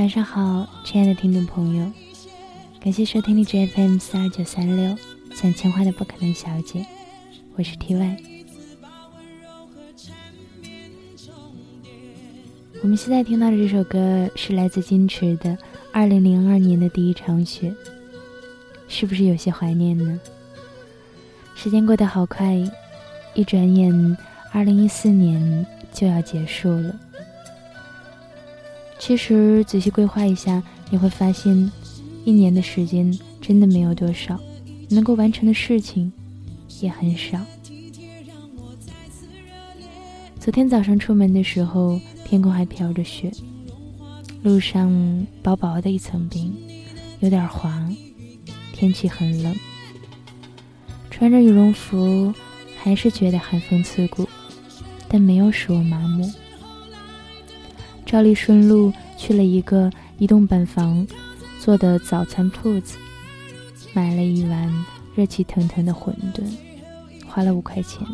[0.00, 1.92] 晚上好，亲爱的听众朋友，
[2.82, 4.96] 感谢收听荔枝 FM 四二九三六，
[5.34, 6.86] 讲情话的不可能小姐，
[7.54, 8.16] 我是 TY。
[12.82, 15.50] 我们现在听到的这首歌是来自金池的
[15.92, 17.68] 《二零零二年的第一场雪》，
[18.88, 20.18] 是不是有些怀念呢？
[21.54, 22.56] 时间过得好快，
[23.34, 24.16] 一转眼，
[24.50, 26.98] 二零一四年就要结束了。
[29.00, 31.72] 其实仔细规划一下，你会发现，
[32.24, 34.38] 一年的时间真的没有多少，
[34.90, 36.12] 能够完成的事情
[36.80, 37.40] 也很少。
[40.38, 43.32] 昨天早上出门的时候，天空还飘着雪，
[44.42, 46.54] 路上薄薄的一层冰，
[47.20, 47.82] 有点滑，
[48.72, 49.56] 天气很冷。
[51.10, 52.32] 穿着羽绒服，
[52.78, 54.28] 还是觉得寒风刺骨，
[55.08, 56.30] 但没有使我麻木。
[58.10, 59.88] 照例顺路去了一个
[60.18, 61.06] 移动板房
[61.60, 62.98] 做的早餐铺子，
[63.92, 64.84] 买了一碗
[65.14, 66.42] 热气腾腾的馄饨，
[67.24, 68.04] 花了五块钱。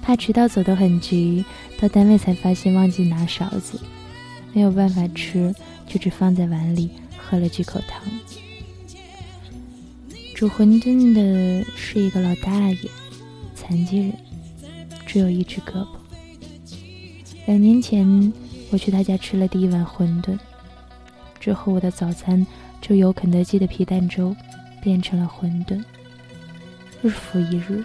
[0.00, 1.44] 怕迟到走得很急，
[1.80, 3.80] 到单位才发现忘记拿勺子，
[4.52, 5.52] 没有办法吃，
[5.88, 8.00] 就只放在碗里喝了几口汤。
[10.32, 12.88] 煮馄饨的是一个老大爷，
[13.56, 14.12] 残疾人，
[15.04, 15.99] 只有一只胳膊。
[17.50, 18.32] 两年前，
[18.70, 20.38] 我去他家吃了第一碗馄饨，
[21.40, 22.46] 之后我的早餐
[22.80, 24.36] 就由肯德基的皮蛋粥
[24.80, 25.82] 变成了馄饨，
[27.02, 27.82] 日复一日。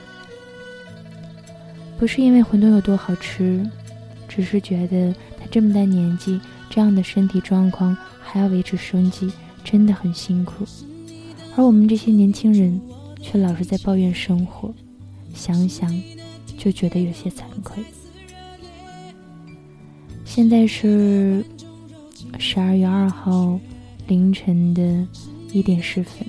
[1.97, 3.67] 不是因为馄饨有多好吃，
[4.27, 6.39] 只是觉得他这么大年纪，
[6.69, 9.31] 这样的身体状况还要维持生计，
[9.63, 10.63] 真的很辛苦。
[11.55, 12.79] 而我们这些年轻人
[13.19, 14.71] 却老是在抱怨生活，
[15.33, 15.91] 想想
[16.55, 17.83] 就觉得有些惭愧。
[20.35, 21.41] 现在是
[22.37, 23.57] 十二月二号
[24.05, 25.07] 凌晨的
[25.53, 26.27] 一点十分。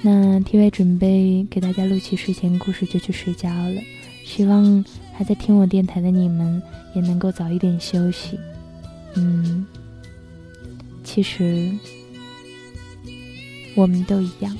[0.00, 3.82] 那 T Y 准备给大家录起睡前故事，就去睡觉了。
[4.24, 6.62] 希望还在听我电台的你们
[6.94, 8.40] 也能够早一点休息。
[9.16, 9.66] 嗯，
[11.04, 11.70] 其实
[13.74, 14.56] 我们都一样。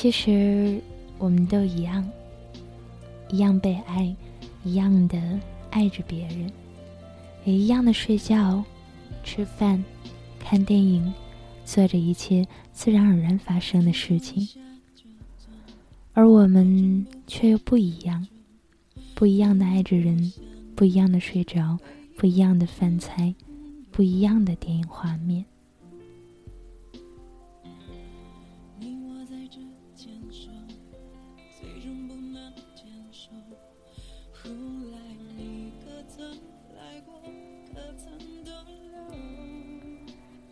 [0.00, 0.80] 其实
[1.18, 2.08] 我们都一样，
[3.30, 4.14] 一样被爱，
[4.62, 5.20] 一样的
[5.70, 6.48] 爱着别人，
[7.44, 8.62] 也一样的睡觉，
[9.24, 9.84] 吃饭、
[10.38, 11.12] 看电影，
[11.64, 14.48] 做着一切自然而然发生的事情。
[16.12, 18.24] 而我们却又不一样，
[19.16, 20.32] 不一样的爱着人，
[20.76, 21.76] 不一样的睡着，
[22.16, 23.34] 不一样的饭菜，
[23.90, 25.44] 不一样的电影画面。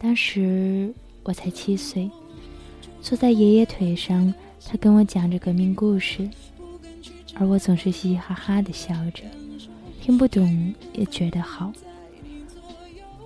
[0.07, 0.95] 当时
[1.25, 2.09] 我才七岁，
[3.03, 4.33] 坐在爷爷腿上，
[4.65, 6.31] 他跟我讲着革命故事，
[7.35, 9.25] 而我总是嘻嘻哈哈的笑着，
[10.01, 11.73] 听不懂也觉得好，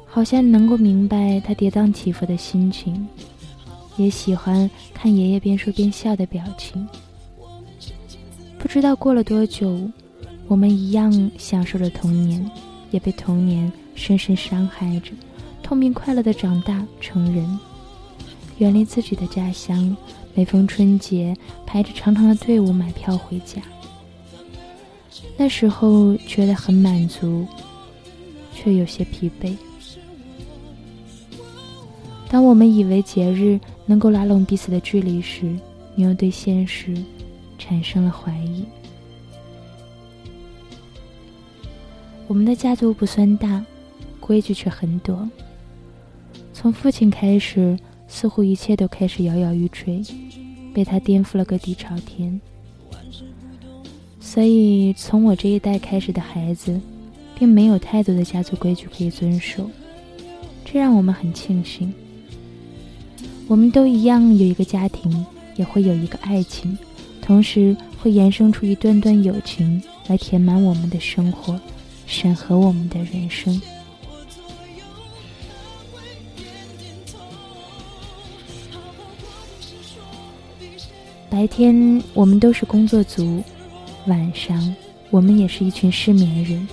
[0.06, 3.06] 好像能够明白他跌宕起伏的心情，
[3.98, 6.88] 也喜欢看爷爷边说边笑的表情。
[8.58, 9.78] 不知道过了多久，
[10.48, 12.50] 我们一样享受着童年，
[12.90, 15.12] 也被童年深深伤害着。
[15.70, 17.56] 痛并快乐的长大成人，
[18.58, 19.96] 远离自己的家乡，
[20.34, 21.32] 每逢春节
[21.64, 23.62] 排着长长的队伍买票回家。
[25.36, 27.46] 那时候觉得很满足，
[28.52, 29.56] 却有些疲惫。
[32.28, 35.56] 当我们以为节日能够拉拢彼此的距离时，
[35.94, 37.00] 你又对现实
[37.58, 38.64] 产生了怀疑。
[42.26, 43.64] 我们的家族不算大，
[44.18, 45.30] 规矩却很多。
[46.60, 47.74] 从父亲开始，
[48.06, 50.02] 似乎一切都开始摇摇欲坠，
[50.74, 52.38] 被他颠覆了个底朝天。
[54.20, 56.78] 所以，从我这一代开始的孩子，
[57.34, 59.70] 并没有太多的家族规矩可以遵守，
[60.62, 61.90] 这让我们很庆幸。
[63.48, 65.24] 我们都一样有一个家庭，
[65.56, 66.76] 也会有一个爱情，
[67.22, 71.58] 同时会延伸出一段段友情，来填满我们的生活，
[72.06, 73.58] 审核我们的人生。
[81.40, 83.42] 白天我们都是工作族，
[84.04, 84.76] 晚上
[85.08, 86.68] 我们也是一群失眠人。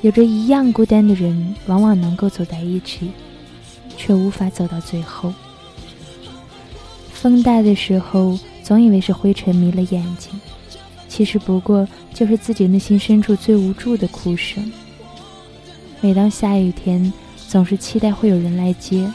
[0.00, 3.10] 有着一样孤单的人，往往能够走在一起，
[3.98, 5.34] 却无法走到最后。
[7.12, 10.40] 风大的时候，总以为是灰尘迷了眼睛，
[11.06, 14.72] 其实不过就是自己内心深处最无助的哭声。
[16.00, 17.12] 每当下雨天，
[17.46, 19.06] 总是期待会有人来接，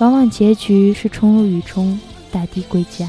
[0.00, 1.98] 往往结局是冲入雨中，
[2.30, 3.08] 打的归家。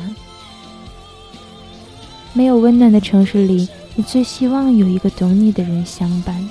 [2.33, 6.49] 没有温暖的城市里，你最希望有一个懂你的人相伴。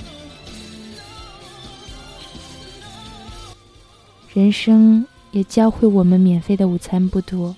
[4.33, 7.55] 人生也教会我们，免费的午餐不多，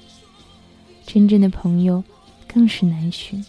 [1.05, 2.03] 真正的朋友
[2.47, 3.45] 更是难寻。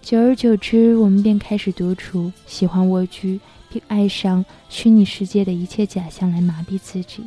[0.00, 3.40] 久而久之，我们便开始独处，喜欢蜗居，
[3.70, 7.24] 并爱上虚拟世界的一切假象来麻痹自己，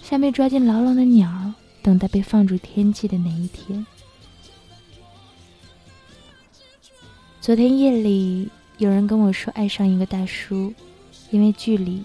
[0.00, 1.52] 像被抓进牢笼的鸟，
[1.82, 3.84] 等待被放逐天际的那一天。
[7.42, 8.48] 昨天夜里，
[8.78, 10.72] 有人跟我说爱上一个大叔，
[11.32, 12.04] 因为距离，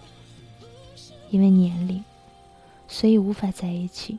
[1.30, 2.04] 因为年龄，
[2.88, 4.18] 所以无法在一起。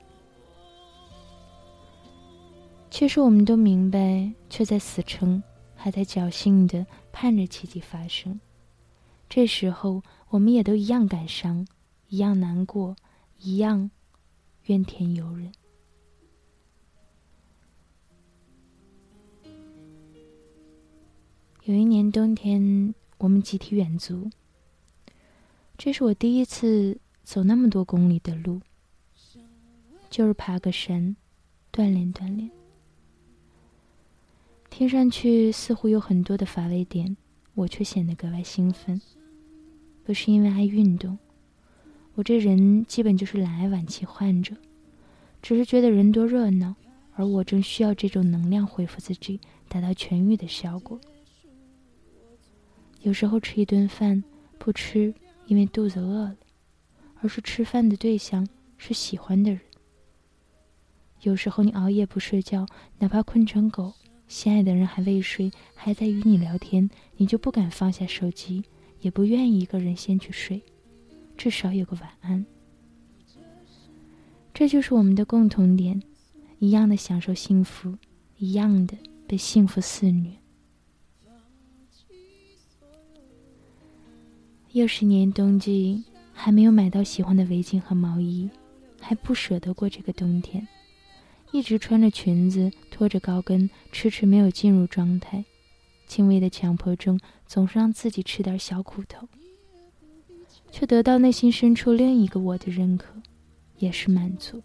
[2.88, 5.43] 其实我们都明白，却在死撑，
[5.75, 8.39] 还在侥幸的盼着奇迹发生。
[9.29, 11.67] 这时候，我们也都一样感伤，
[12.10, 12.94] 一样难过，
[13.41, 13.91] 一样
[14.67, 15.51] 怨天尤人。
[21.69, 24.31] 有一年冬天，我们集体远足。
[25.77, 28.63] 这是我第一次走那么多公里的路，
[30.08, 31.15] 就是爬个山，
[31.70, 32.51] 锻炼锻炼。
[34.70, 37.15] 听上去似乎有很多的乏味点，
[37.53, 38.98] 我却显得格外兴奋。
[40.05, 41.19] 不是因为爱运动，
[42.15, 44.56] 我这人基本就是懒癌晚期患者，
[45.43, 46.75] 只是觉得人多热闹，
[47.13, 50.98] 而我正需要这种能量恢复自己，达到痊愈的效果。
[53.00, 54.22] 有时候吃一顿饭
[54.58, 55.14] 不吃，
[55.46, 56.36] 因为肚子饿了，
[57.20, 59.60] 而是吃饭的对象是喜欢的人。
[61.22, 62.67] 有时候你熬夜不睡觉，
[62.98, 63.93] 哪怕困成狗，
[64.26, 68.64] 心爱的人还未睡，还在与你聊天，你就不敢放下手机，
[69.00, 70.62] 也不愿意一个人先去睡，
[71.36, 72.44] 至少有个晚安。
[74.52, 76.02] 这就是我们的共同点，
[76.58, 77.96] 一样的享受幸福，
[78.38, 80.32] 一样的被幸福肆虐。
[84.73, 88.49] 又是年冬季，还没有买到喜欢的围巾和毛衣，
[89.01, 90.67] 还不舍得过这个冬天，
[91.53, 95.44] 一直穿着裙子，拖着高跟，迟迟没有进入状态。
[96.06, 99.29] 轻微的强迫症总是让自己吃点小苦头。
[100.70, 103.15] 却得到内心深处另一个我的认可，
[103.79, 104.63] 也是满足。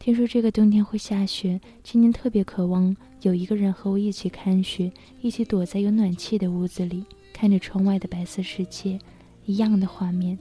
[0.00, 4.90] 听说这个冬天会下雪，今年特别渴望有一个人和我一起看雪，
[5.20, 7.04] 一起躲在有暖气的屋子里，
[7.34, 8.98] 看着窗外的白色世界，
[9.44, 10.38] 一样的画面，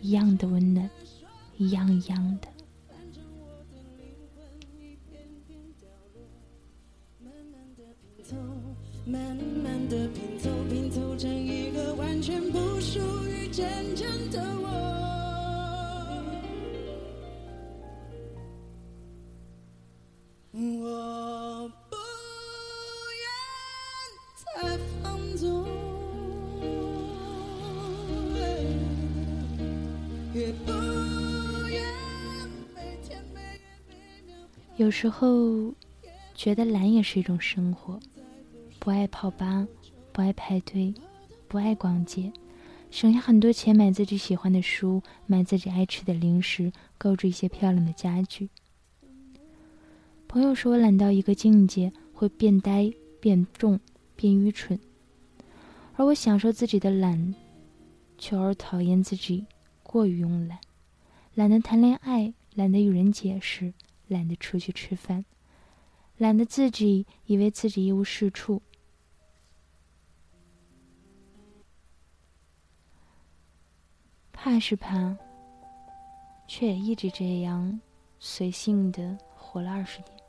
[0.00, 0.88] 一样的温暖，
[1.56, 2.48] 一样一样的。
[9.04, 14.89] 慢慢的拼凑，拼凑成一个完全不属于真正的我。
[20.62, 21.96] 我不
[23.16, 23.24] 愿
[24.36, 25.64] 再放纵，
[30.34, 30.70] 也不
[31.66, 31.82] 愿
[32.74, 33.94] 每天每夜每
[34.26, 34.36] 秒。
[34.76, 35.72] 有时候
[36.34, 37.98] 觉得懒也是一种生活，
[38.78, 39.66] 不爱泡吧，
[40.12, 40.92] 不爱排队，
[41.48, 42.30] 不爱逛街，
[42.90, 48.50] 省下很多钱买自己喜欢的书，买自己爱吃的零食，购置一些漂亮的家具。
[50.30, 53.80] 朋友说我懒到一个境界，会变呆、变重、
[54.14, 54.78] 变愚蠢，
[55.96, 57.34] 而我享受自己的懒，
[58.16, 59.44] 却而讨厌自己
[59.82, 60.60] 过于慵懒，
[61.34, 63.74] 懒得谈恋爱，懒得与人解释，
[64.06, 65.24] 懒得出去吃饭，
[66.16, 68.62] 懒得自己以为自己一无是处，
[74.30, 75.16] 怕是怕，
[76.46, 77.80] 却也一直这样
[78.20, 80.19] 随性的活了二十年。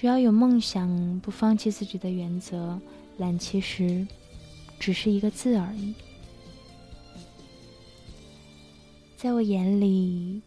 [0.00, 2.80] 只要有梦想，不放弃自己的原则，
[3.16, 4.06] 懒其实
[4.78, 5.92] 只是一个字而已。
[9.16, 10.40] 在我眼里，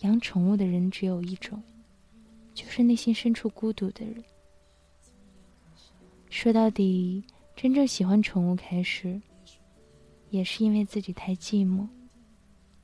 [0.00, 1.62] 养宠物的人只有一种，
[2.52, 4.22] 就是内心深处孤独的人。
[6.28, 7.24] 说到底，
[7.56, 9.18] 真正喜欢宠物开始，
[10.28, 11.88] 也是因为自己太寂寞，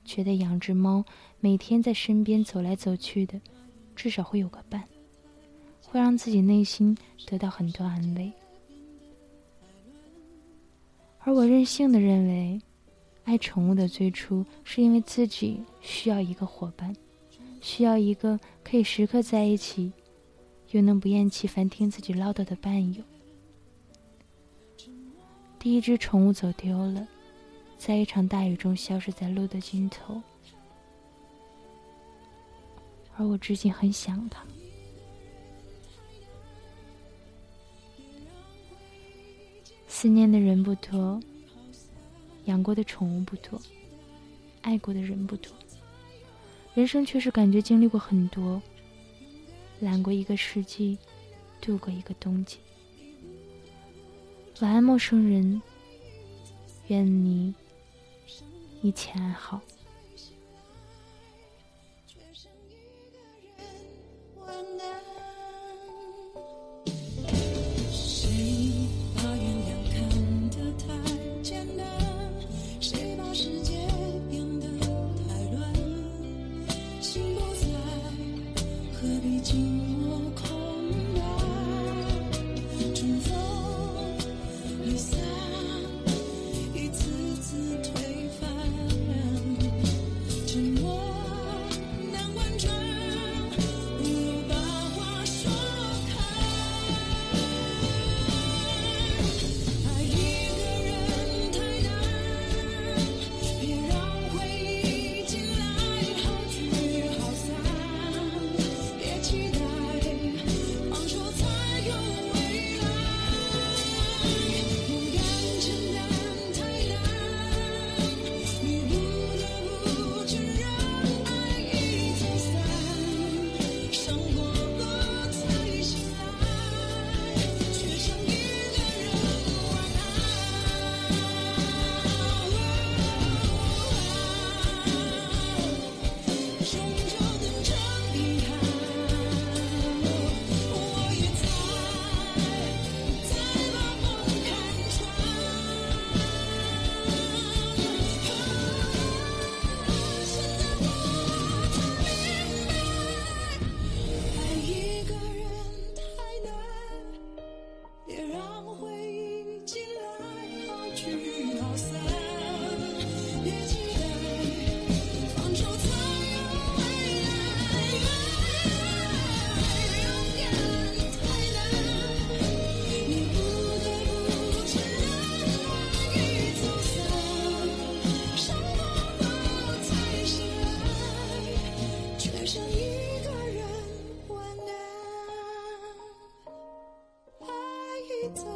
[0.02, 1.04] 觉得养只猫
[1.40, 3.38] 每天在身边走来走去的，
[3.94, 4.82] 至少会有个伴。
[5.90, 8.30] 会让自己内心得到很多安慰，
[11.20, 12.60] 而我任性的认为，
[13.24, 16.94] 爱宠物的最初是因为自己需要一个伙伴，
[17.62, 19.90] 需要一个可以时刻在一起，
[20.72, 23.02] 又能不厌其烦听自己唠叨的伴友。
[25.58, 27.08] 第一只宠物走丢了，
[27.78, 30.20] 在一场大雨中消失在路的尽头，
[33.16, 34.44] 而我至今很想它。
[40.00, 41.20] 思念的人不多，
[42.44, 43.60] 养过的宠物不多，
[44.62, 45.52] 爱过的人不多，
[46.72, 48.62] 人生却是感觉经历过很多，
[49.80, 50.96] 懒过一个世纪，
[51.60, 52.58] 度过一个冬季。
[54.60, 55.60] 晚安，陌生人。
[56.86, 57.52] 愿你
[58.82, 59.60] 一切安好。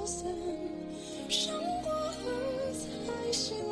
[0.04, 0.26] 散，
[1.28, 2.14] 伤过后
[2.72, 3.62] 才醒来，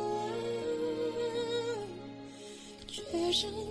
[2.87, 3.51] 却让